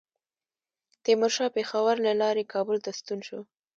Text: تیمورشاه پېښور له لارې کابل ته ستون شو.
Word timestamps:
تیمورشاه 1.03 1.53
پېښور 1.57 1.95
له 2.05 2.13
لارې 2.21 2.49
کابل 2.53 2.77
ته 2.85 2.91
ستون 2.99 3.19
شو. 3.27 3.39